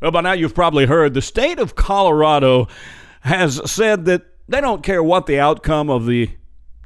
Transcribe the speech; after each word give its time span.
Well, 0.00 0.10
by 0.10 0.20
now 0.22 0.32
you've 0.32 0.54
probably 0.54 0.86
heard 0.86 1.12
the 1.12 1.20
state 1.20 1.58
of 1.58 1.74
Colorado 1.74 2.68
has 3.20 3.60
said 3.70 4.06
that 4.06 4.22
they 4.48 4.62
don't 4.62 4.82
care 4.82 5.02
what 5.02 5.26
the 5.26 5.38
outcome 5.38 5.90
of 5.90 6.06
the 6.06 6.30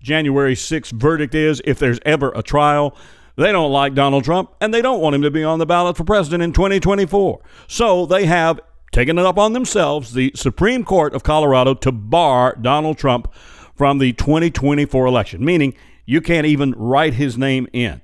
January 0.02 0.54
6th 0.54 0.92
verdict 0.92 1.34
is 1.34 1.60
if 1.64 1.78
there's 1.78 2.00
ever 2.04 2.32
a 2.34 2.42
trial. 2.42 2.96
They 3.36 3.52
don't 3.52 3.70
like 3.70 3.94
Donald 3.94 4.24
Trump 4.24 4.52
and 4.60 4.74
they 4.74 4.82
don't 4.82 5.00
want 5.00 5.14
him 5.14 5.22
to 5.22 5.30
be 5.30 5.44
on 5.44 5.58
the 5.58 5.66
ballot 5.66 5.96
for 5.96 6.04
president 6.04 6.42
in 6.42 6.52
2024. 6.52 7.40
So 7.68 8.04
they 8.04 8.26
have 8.26 8.60
taken 8.90 9.18
it 9.18 9.24
up 9.24 9.38
on 9.38 9.52
themselves, 9.52 10.12
the 10.14 10.32
Supreme 10.34 10.84
Court 10.84 11.14
of 11.14 11.22
Colorado, 11.22 11.74
to 11.74 11.92
bar 11.92 12.56
Donald 12.60 12.98
Trump 12.98 13.32
from 13.76 13.98
the 13.98 14.12
2024 14.14 15.06
election, 15.06 15.44
meaning 15.44 15.74
you 16.04 16.20
can't 16.20 16.46
even 16.46 16.72
write 16.72 17.14
his 17.14 17.38
name 17.38 17.68
in. 17.72 18.00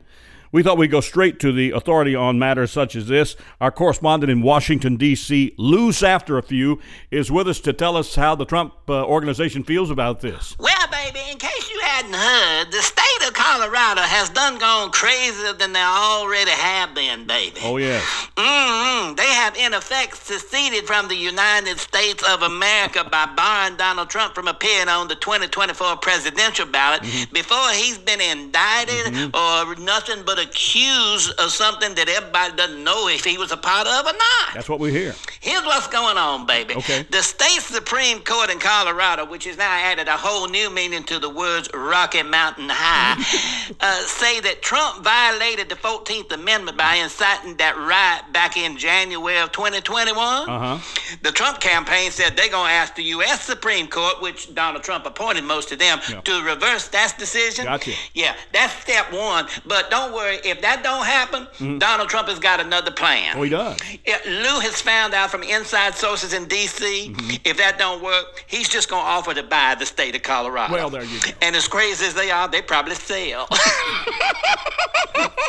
We 0.53 0.63
thought 0.63 0.79
we'd 0.79 0.93
go 0.93 1.01
straight 1.01 1.41
to 1.41 1.51
the 1.51 1.73
authority 1.73 2.15
on 2.15 2.39
matters 2.39 2.71
such 2.71 2.95
as 2.95 3.09
this. 3.09 3.35
Our 3.61 3.73
correspondent 3.73 4.31
in 4.31 4.41
Washington, 4.41 4.97
D.C., 4.97 5.53
Lou 5.59 5.91
Zafterafew, 5.91 6.81
is 7.11 7.29
with 7.29 7.49
us 7.49 7.59
to 7.63 7.73
tell 7.73 7.97
us 7.97 8.15
how 8.15 8.37
the 8.37 8.45
Trump 8.45 8.75
uh, 8.89 9.05
organization 9.05 9.65
feels 9.65 9.91
about 9.91 10.21
this. 10.21 10.55
Well, 10.61 10.74
baby, 10.95 11.21
in 11.31 11.39
case 11.39 11.71
you 11.71 11.81
hadn't 11.83 12.15
heard, 12.15 12.71
the 12.71 12.83
state 12.83 13.23
of 13.27 13.35
Colorado 13.35 14.03
has 14.03 14.31
done 14.31 14.59
gone 14.59 14.91
crazier 14.93 15.53
than 15.53 15.73
they 15.73 15.83
already 15.83 16.51
have 16.51 16.95
been, 16.95 17.27
baby. 17.27 17.61
Oh, 17.63 17.77
yeah. 17.77 18.01
Mm-hmm. 18.37 18.94
They 19.13 19.27
have, 19.27 19.55
in 19.57 19.75
effect, 19.75 20.25
seceded 20.25 20.87
from 20.87 21.09
the 21.09 21.15
United 21.15 21.79
States 21.79 22.25
of 22.27 22.43
America 22.43 23.05
by 23.05 23.27
barring 23.37 23.77
Donald 23.77 24.09
Trump 24.09 24.35
from 24.35 24.49
appearing 24.49 24.89
on 24.89 25.09
the 25.09 25.15
2024 25.17 25.97
presidential 25.97 26.65
ballot 26.65 27.03
before 27.31 27.69
he's 27.73 27.99
been 27.99 28.21
indicted 28.23 29.35
or 29.35 29.75
nothing 29.77 30.23
but 30.25 30.39
accused 30.39 31.39
of 31.39 31.51
something 31.51 31.95
that 31.95 32.09
everybody 32.09 32.57
doesn't 32.57 32.83
know 32.83 33.09
if 33.09 33.25
he 33.25 33.37
was 33.37 33.53
a 33.53 33.57
part 33.57 33.87
of 33.87 34.07
or 34.07 34.17
not. 34.17 34.55
That's 34.55 34.69
what 34.69 34.81
we 34.81 34.91
hear. 34.91 35.15
Here's 35.41 35.65
what's 35.65 35.89
going 35.89 36.17
on, 36.17 36.47
baby. 36.47 36.75
Okay. 36.75 37.05
The 37.11 37.23
state 37.23 37.61
Supreme 37.61 38.21
Court 38.21 38.49
in 38.49 38.59
Colorado, 38.59 39.27
which 39.27 39.45
has 39.45 39.59
now 39.59 39.71
added 39.71 40.09
a 40.09 40.17
whole 40.17 40.49
new 40.49 40.71
meaning 40.71 41.05
to 41.05 41.19
the 41.19 41.29
words 41.29 41.69
Rocky 41.75 42.23
Mountain 42.23 42.71
High, 42.71 43.75
uh, 43.81 44.01
say 44.07 44.41
that 44.41 44.63
Trump 44.63 45.05
violated 45.05 45.69
the 45.69 45.75
14th 45.75 46.33
Amendment 46.33 46.79
by 46.79 46.95
inciting 46.97 47.57
that 47.59 47.77
riot 47.77 48.33
back 48.33 48.57
in 48.57 48.79
January 48.79 48.94
of 49.03 49.53
2021. 49.53 50.49
Uh 50.49 50.79
huh. 50.79 51.17
The 51.23 51.33
Trump 51.33 51.61
campaign 51.61 52.11
said 52.11 52.37
they're 52.37 52.49
going 52.51 52.69
to 52.69 52.73
ask 52.73 52.95
the 52.95 53.03
U.S. 53.05 53.43
Supreme 53.43 53.89
Court, 53.89 54.21
which 54.23 54.55
Donald 54.55 54.83
Trump 54.85 55.07
appointed 55.07 55.45
most 55.45 55.73
of 55.73 55.79
them, 55.79 55.99
Yeah. 56.09 56.21
to 56.21 56.43
reverse 56.43 56.89
that 56.89 57.15
decision. 57.19 57.65
Gotcha. 57.65 57.93
Yeah, 58.15 58.35
that's 58.53 58.73
step 58.83 59.13
one. 59.13 59.47
But 59.67 59.91
don't 59.91 60.13
worry, 60.13 60.37
if 60.45 60.61
that 60.63 60.83
don't 60.83 61.05
happen, 61.05 61.79
Donald 61.79 62.09
Trump 62.09 62.29
has 62.29 62.39
got 62.39 62.61
another 62.61 62.91
plan. 62.91 63.33
Mm-hmm. 63.37 63.39
Oh, 63.39 63.43
he 63.43 63.51
does. 63.51 63.79
Yeah, 64.07 64.19
Lou 64.27 64.61
has 64.61 64.81
found 64.81 65.15
out 65.15 65.31
from 65.31 65.43
inside 65.43 65.95
sources 65.95 66.33
in 66.33 66.47
D.C. 66.47 67.11
Mm-hmm. 67.11 67.37
If 67.45 67.57
that 67.59 67.79
don't 67.79 68.03
work, 68.03 68.45
he's 68.47 68.69
just 68.69 68.89
gonna 68.89 69.03
offer 69.03 69.35
to 69.35 69.43
buy 69.43 69.75
the 69.75 69.87
state 69.87 70.15
of 70.15 70.23
Colorado. 70.23 70.73
Well, 70.73 70.91
there 70.91 71.05
you 71.05 71.21
go. 71.21 71.31
And 71.43 71.57
as 71.57 71.67
crazy 71.69 72.07
as 72.07 72.15
they 72.15 72.31
are, 72.31 72.49
they 72.49 72.63
probably 72.63 72.95
sell. 72.95 73.49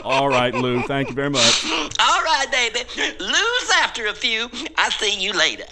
All 0.03 0.29
right, 0.29 0.53
Lou. 0.53 0.81
Thank 0.83 1.09
you 1.09 1.15
very 1.15 1.29
much. 1.31 1.65
All 1.99 2.21
right, 2.23 2.45
baby. 2.51 2.79
Lose 3.35 3.69
after 3.81 4.07
a 4.07 4.13
few. 4.13 4.49
I'll 4.77 4.91
see 4.91 5.19
you 5.19 5.33
later. 5.33 5.65